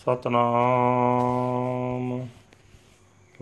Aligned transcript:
ਸਤਨਾਮ। 0.00 2.26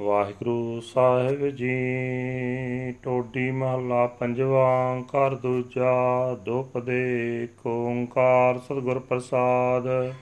ਵਾਹਿਗੁਰੂ 0.01 0.81
ਸਾਹਿਬ 0.81 1.49
ਜੀ, 1.49 2.93
ਟੋਡੀ 2.93 3.51
ਮਹੱਲਾ 3.51 4.07
ਪੰਜਵਾ, 4.07 5.03
ਘਰ 5.03 5.35
ਦੂਜਾ 5.35 6.35
ਦੁਪਦੇ 6.35 7.49
ਓੰਕਾਰ 7.67 8.59
ਸਤਿਗੁਰ 8.59 8.99
ਪ੍ਰਸਾਦ। 8.99 10.15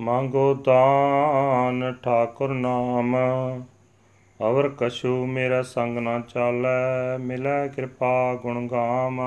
ਮੰਗੋ 0.00 0.54
ਦਾਨ 0.54 1.94
ਠਾਕੁਰ 2.02 2.54
ਨਾਮ, 2.54 3.16
ਅਵਰ 4.40 4.68
ਕਛੂ 4.68 5.26
ਮੇਰਾ 5.26 5.62
ਸੰਗ 5.62 5.98
ਨਾ 5.98 6.20
ਚਾਲੈ, 6.20 7.18
ਮਿਲੈ 7.18 7.68
ਕਿਰਪਾ 7.68 8.34
ਗੁਣ 8.34 8.66
ਗਾਮ। 8.66 9.20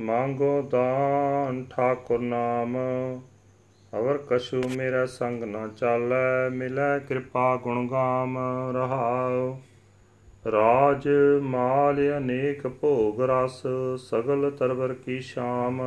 ਮੰਗੋ 0.00 0.62
ਦਾਨ 0.62 1.66
ਠਾਕੁਰ 1.70 2.18
ਨਾਮ 2.18 2.76
ਅਵਰ 3.94 4.18
ਕਛੂ 4.30 4.62
ਮੇਰਾ 4.76 5.06
ਸੰਗ 5.06 5.44
ਨਾ 5.44 5.68
ਚਾਲੈ, 5.68 6.48
ਮਿਲੈ 6.48 6.98
ਕਿਰਪਾ 6.98 7.56
ਗੁਣ 7.56 7.88
ਗਾਮ 7.88 8.38
ਰਹਾਉ। 8.74 9.56
ਰਾਜ 10.50 11.08
ਮਾਲ 11.42 11.96
ਅਨੇਕ 12.16 12.68
ਭੋਗ 12.68 13.22
ਰਸ, 13.22 13.62
ਸਗਲ 13.96 14.50
ਤਰਵਰ 14.50 14.94
ਕੀ 14.94 15.20
ਸ਼ਾਮ। 15.20 15.82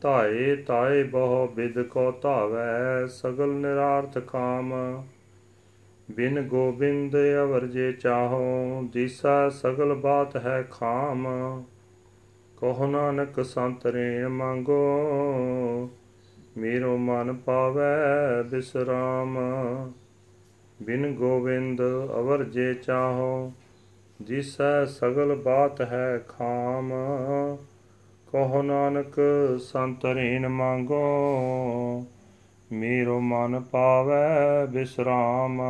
ਧਾਏ 0.00 0.56
ਤਾਏ 0.56 1.02
ਬਹੁ 1.02 1.48
ਬਿਦ 1.48 1.82
ਕੋ 1.82 2.12
ਧਾਵੈ, 2.12 3.06
ਸਗਲ 3.06 3.48
ਨਿਰਾਰਥ 3.48 4.18
ਕਾਮ। 4.18 5.02
ਬਿਨ 6.10 6.42
ਗੋਬਿੰਦ 6.42 7.16
ਅਵਰ 7.42 7.66
ਜੇ 7.66 7.92
ਚਾਹੋ, 7.92 8.82
ਦਿਸਾ 8.92 9.48
ਸਗਲ 9.48 9.94
ਬਾਤ 9.94 10.36
ਹੈ 10.36 10.68
ਖਾਮ। 10.70 11.26
ਕਹੋ 12.60 12.86
ਨਾਨਕ 12.86 13.44
ਸੰਤ 13.44 13.86
ਰੇਣ 13.86 14.28
ਮੰਗੋ। 14.28 14.88
ਮੇਰੋ 16.58 16.96
ਮਨ 16.96 17.34
ਪਾਵੈ 17.34 18.42
ਬਿਸਰਾਮ। 18.50 19.38
ਬਿਨ 20.82 21.14
ਗੋਬਿੰਦ 21.14 21.82
ਅਵਰ 22.18 22.44
ਜੇ 22.44 22.74
ਚਾਹੋ, 22.74 23.52
ਜਿਸੈ 24.22 24.84
ਸਗਲ 24.84 25.34
ਬਾਤ 25.34 25.80
ਹੈ 25.80 26.18
ਖਾਮ। 26.28 26.92
ਕਹੋ 28.32 28.62
ਨਾਨਕ, 28.62 29.14
ਸੰਤ 29.60 30.04
ਰੇਨ 30.04 30.48
ਮੰਗੋ, 30.48 31.04
ਮੇਰੋ 32.72 33.20
ਮਨ 33.20 33.60
ਪਾਵੈ 33.60 34.66
ਬਿਸਰਾਮ। 34.66 35.62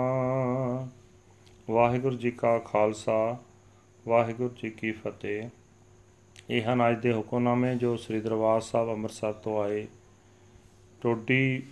ਵਾਹਿਗੁਰੂ 1.71 2.17
ਜੀ 2.17 2.31
ਕਾ 2.31 2.59
ਖਾਲਸਾ, 2.59 3.37
ਵਾਹਿਗੁਰੂ 4.09 4.51
ਜੀ 4.63 4.71
ਕੀ 4.71 4.93
ਫਤਿਹ। 4.93 5.49
ਇਹ 6.51 6.63
ਹਨ 6.63 6.91
ਅੱਜ 6.91 7.03
ਦੇ 7.03 7.13
ਹੁਕਮਨਾਮੇ 7.13 7.75
ਜੋ 7.75 7.97
ਸ੍ਰੀ 7.97 8.21
ਦਰਬਾਰ 8.21 8.61
ਸਾਹਿਬ 8.61 8.91
ਅੰਮ੍ਰਿਤਸਰ 8.91 9.33
ਤੋਂ 9.33 9.63
ਆਏ। 9.63 9.87
ਟੋਡੀ 11.01 11.63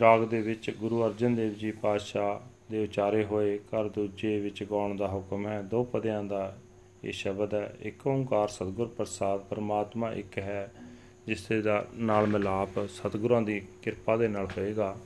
ਰਾਗ 0.00 0.24
ਦੇ 0.24 0.40
ਵਿੱਚ 0.42 0.70
ਗੁਰੂ 0.70 1.06
ਅਰਜਨ 1.06 1.34
ਦੇਵ 1.34 1.52
ਜੀ 1.52 1.70
ਪਾਤਸ਼ਾਹ 1.70 2.48
ਦੇ 2.70 2.82
ਉਚਾਰੇ 2.82 3.24
ਹੋਏ 3.24 3.58
ਘਰ 3.58 3.88
ਦੂਜੇ 3.88 4.40
ਵਿੱਚ 4.40 4.64
ਗਾਉਣ 4.64 4.96
ਦਾ 4.96 5.08
ਹੁਕਮ 5.08 5.46
ਹੈ। 5.46 5.62
ਦੋ 5.62 5.84
ਪਦਿਆਂ 5.84 6.24
ਦਾ 6.24 6.58
ਇਹ 7.04 7.12
ਸ਼ਬਦ 7.12 7.54
ਹੈ। 7.54 7.76
ਇੱਕ 7.82 8.06
ਓੰਕਾਰ 8.06 8.48
ਸਤਿਗੁਰ 8.48 8.86
ਪ੍ਰਸਾਦ, 8.86 9.40
ਪਰਮਾਤਮਾ 9.40 10.12
ਇੱਕ 10.12 10.38
ਹੈ 10.38 10.72
ਜਿਸ 11.26 11.48
ਦੇ 11.48 11.62
ਦਾ 11.62 11.86
ਨਾਲ 11.94 12.26
ਮਿਲਾਪ 12.26 12.88
ਸਤਿਗੁਰਾਂ 12.88 13.42
ਦੀ 13.42 13.62
ਕਿਰਪਾ 13.82 14.16
ਦੇ 14.16 14.28
ਨਾਲ 14.28 14.46
ਹੋਏਗਾ। 14.46 14.96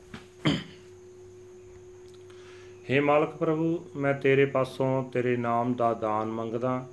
हे 2.91 3.02
ਮਾਲਕ 3.02 3.36
ਪ੍ਰਭੂ, 3.36 3.86
ਮੈਂ 3.97 4.14
ਤੇਰੇ 4.14 4.47
ਪਾਸੋਂ 4.47 5.10
ਤੇਰੇ 5.10 5.36
ਨਾਮ 5.36 5.74
ਦਾ 5.74 5.94
ਦਾਨ 5.94 6.28
ਮੰਗਦਾ। 6.28 6.88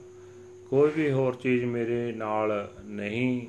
ਕੋਈ 0.70 0.92
ਵੀ 0.92 1.12
ਹੋਰ 1.12 1.36
ਚੀਜ਼ 1.36 1.66
ਮੇਰੇ 1.66 2.12
ਨਾਲ 2.12 2.72
ਨਹੀਂ 2.86 3.48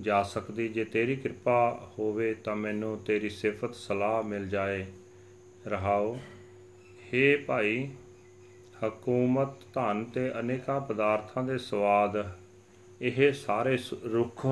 ਜਾ 0.00 0.22
ਸਕਦੀ, 0.22 0.68
ਜੇ 0.68 0.84
ਤੇਰੀ 0.84 1.16
ਕਿਰਪਾ 1.16 1.90
ਹੋਵੇ 1.98 2.32
ਤਾਂ 2.34 2.56
ਮੈਨੂੰ 2.56 2.98
ਤੇਰੀ 2.98 3.28
ਸਿਫਤ 3.30 3.74
ਸਲਾਹ 3.74 4.22
ਮਿਲ 4.22 4.48
ਜਾਏ। 4.48 4.84
ਰਹਾਓ 5.66 6.16
हे 7.06 7.38
ਭਾਈ, 7.46 7.88
ਹਕੂਮਤ 8.84 9.62
ਧਨ 9.74 10.04
ਤੇ 10.04 10.30
ਅਨੇਕਾਂ 10.40 10.80
ਪਦਾਰਥਾਂ 10.80 11.42
ਦੇ 11.42 11.58
ਸਵਾਦ, 11.58 12.16
ਇਹ 13.00 13.32
ਸਾਰੇ 13.32 13.78
ਰੁੱਖ 14.04 14.46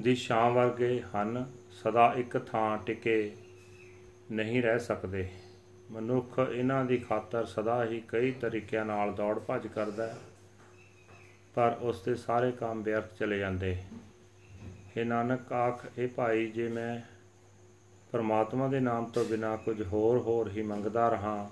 ਦੀ 0.00 0.14
ਛਾਂ 0.16 0.50
ਵਰਗੇ 0.50 1.00
ਹਨ, 1.14 1.44
ਸਦਾ 1.72 2.12
ਇੱਕ 2.16 2.38
ਥਾਂ 2.38 2.78
ਟਿਕੇ 2.78 3.32
ਨਹੀਂ 4.30 4.62
ਰਹਿ 4.62 4.78
ਸਕਦੇ। 4.78 5.28
ਮਨੁੱਖ 5.90 6.38
ਇਹਨਾਂ 6.38 6.84
ਦੀ 6.84 6.96
ਖਾਤਰ 6.98 7.44
ਸਦਾ 7.46 7.84
ਹੀ 7.84 8.02
ਕਈ 8.08 8.30
ਤਰੀਕਿਆਂ 8.30 8.84
ਨਾਲ 8.84 9.12
ਦੌੜ 9.12 9.38
ਭੱਜ 9.38 9.66
ਕਰਦਾ 9.66 10.06
ਹੈ। 10.06 10.16
ਪਰ 11.54 11.76
ਉਸ 11.80 12.02
ਦੇ 12.02 12.14
ਸਾਰੇ 12.14 12.52
ਕੰਮ 12.52 12.82
ਵਿਅਰਥ 12.82 13.14
ਚਲੇ 13.18 13.38
ਜਾਂਦੇ। 13.38 13.76
ਇਹ 14.96 15.04
ਨਾਨਕ, 15.04 15.52
ਆਖ 15.52 15.86
ਇਹ 15.98 16.08
ਭਾਈ, 16.08 16.46
ਜੇ 16.46 16.68
ਮੈਂ 16.68 17.00
ਪਰਮਾਤਮਾ 18.12 18.68
ਦੇ 18.68 18.80
ਨਾਮ 18.80 19.04
ਤੋਂ 19.04 19.24
ਬਿਨਾ 19.24 19.56
ਕੁਝ 19.56 19.82
ਹੋਰ 19.82 20.18
ਹੋਰ 20.18 20.50
ਹੀ 20.50 20.62
ਮੰਗਦਾ 20.62 21.08
ਰਹਾ, 21.08 21.50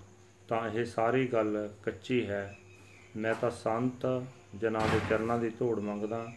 ਤਾਂ 0.49 0.71
ਇਹ 0.71 0.85
ਸਾਰੀ 0.85 1.27
ਗੱਲ 1.27 1.69
ਕੱਚੀ 1.83 2.27
ਹੈ। 2.27 2.59
ਮੈਂ 3.17 3.35
ਤਾਂ 3.41 3.51
ਸੰਤ 3.51 4.25
ਜਨਾਂ 4.61 4.81
ਦੇ 4.81 5.01
ਚਰਨਾਂ 5.11 5.39
ਦੀ 5.39 5.51
ਧੂੜ 5.51 5.81
ਮੰਗਦਾ, 5.81 6.33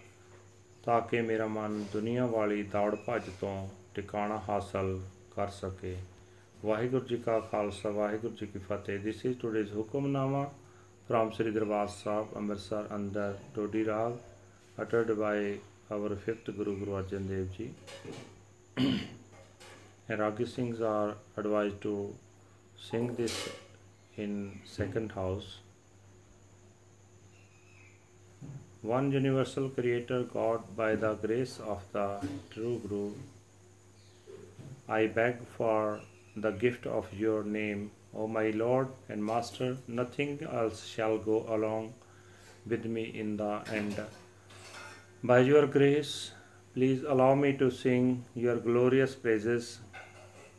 ਤਾਂ 0.83 1.01
ਕਿ 1.01 1.21
ਮੇਰਾ 1.21 1.47
ਮਨ 1.47 1.85
ਦੁਨੀਆ 1.93 2.25
ਵਾਲੀ 2.25 2.63
ਦੌੜ 2.63 2.95
ਭੱਜ 2.95 3.23
ਤੋਂ 3.41 3.69
ਟਿਕਾਣਾ 3.95 4.41
ਹਾਸਲ 4.49 5.01
ਕਰ 5.35 5.47
ਸਕੇ। 5.47 5.97
ਵਾਹਿਗੁਰੂ 6.65 7.05
ਜੀ 7.05 7.17
ਕਾ 7.17 7.39
ਖਾਲਸਾ, 7.39 7.89
ਵਾਹਿਗੁਰੂ 7.89 8.35
ਜੀ 8.35 8.45
ਕੀ 8.45 8.59
ਫਤਿਹ। 8.59 8.99
This 8.99 9.25
is 9.25 9.39
today's 9.39 9.73
hukamnama. 9.73 10.51
From 11.07 11.31
Sri 11.33 11.51
Darbar 11.51 11.87
Sahib 11.89 12.35
Amritsar 12.35 12.85
under 12.89 13.35
Dodi 13.55 13.87
Rag 13.87 14.13
uttered 14.77 15.17
by 15.19 15.55
our 15.91 16.15
fifth 16.15 16.45
Guru 16.45 16.77
Guru 16.79 17.01
Arjan 17.01 17.27
Dev 17.27 17.49
Ji. 17.57 17.73
and 20.09 20.19
Ragi 20.19 20.45
Singhs 20.45 20.81
are 20.81 21.15
advised 21.37 21.81
to 21.81 22.13
sing 22.89 23.15
this 23.15 23.49
in 24.17 24.59
second 24.65 25.11
house. 25.11 25.57
One 28.81 29.11
universal 29.11 29.69
creator 29.69 30.23
God 30.23 30.75
by 30.75 30.95
the 30.95 31.13
grace 31.15 31.59
of 31.59 31.83
the 31.91 32.07
true 32.49 32.79
Guru, 32.87 33.11
I 34.89 35.07
beg 35.07 35.45
for 35.57 35.99
the 36.35 36.51
gift 36.51 36.85
of 36.85 37.13
your 37.13 37.43
name 37.43 37.91
O 38.13 38.27
my 38.27 38.49
Lord 38.49 38.89
and 39.07 39.23
Master, 39.23 39.77
nothing 39.87 40.39
else 40.51 40.85
shall 40.85 41.17
go 41.17 41.45
along 41.47 41.93
with 42.67 42.85
me 42.85 43.03
in 43.03 43.37
the 43.37 43.61
end. 43.71 43.95
By 45.23 45.39
your 45.39 45.67
grace, 45.67 46.31
please 46.73 47.03
allow 47.03 47.35
me 47.35 47.53
to 47.57 47.71
sing 47.71 48.25
your 48.35 48.57
glorious 48.57 49.15
praises. 49.15 49.79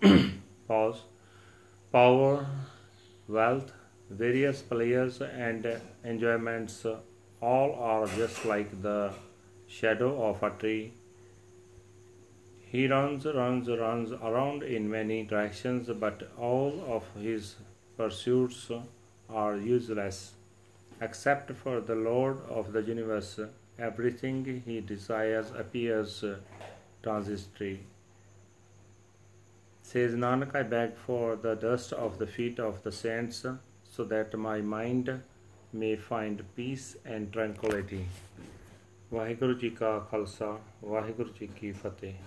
Pause. 0.68 1.02
Power, 1.92 2.46
wealth, 3.28 3.72
various 4.08 4.62
pleasures 4.62 5.20
and 5.20 5.66
enjoyments, 6.04 6.86
all 7.40 7.74
are 7.74 8.06
just 8.06 8.44
like 8.44 8.82
the 8.82 9.12
shadow 9.66 10.30
of 10.30 10.42
a 10.42 10.50
tree. 10.50 10.92
He 12.71 12.87
runs, 12.87 13.25
runs, 13.25 13.69
runs 13.69 14.11
around 14.11 14.63
in 14.63 14.89
many 14.89 15.23
directions, 15.23 15.89
but 15.89 16.29
all 16.37 16.83
of 16.87 17.03
his 17.21 17.55
pursuits 17.97 18.69
are 19.29 19.55
useless. 19.55 20.33
Except 20.99 21.51
for 21.51 21.79
the 21.79 21.95
Lord 21.95 22.39
of 22.49 22.73
the 22.73 22.81
universe, 22.81 23.39
everything 23.79 24.63
he 24.65 24.81
desires 24.81 25.51
appears 25.57 26.23
transitory. 27.03 27.79
Says 29.83 30.15
Nanak, 30.15 30.53
I 30.53 30.63
beg 30.63 30.97
for 30.97 31.37
the 31.37 31.55
dust 31.55 31.93
of 31.93 32.17
the 32.19 32.27
feet 32.27 32.59
of 32.59 32.83
the 32.83 32.91
saints, 32.91 33.45
so 33.89 34.03
that 34.03 34.37
my 34.37 34.59
mind 34.61 35.21
may 35.71 35.95
find 35.95 36.43
peace 36.55 36.97
and 37.05 37.31
tranquility. 37.31 38.05
Waheguru 39.13 39.53
ji 39.59 39.69
ਕਾ 39.69 39.97
ਖਾਲਸਾ 40.11 40.47
ਵਾਹਿਗੁਰੂ 40.83 41.29
ਜੀ 41.39 41.47
ਕੀ 41.59 41.71
ਫਤਿਹ 41.71 42.13